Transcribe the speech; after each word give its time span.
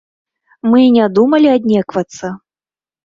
Мы 0.69 0.79
і 0.85 0.87
не 0.95 1.05
думалі 1.17 1.53
аднеквацца. 1.59 2.33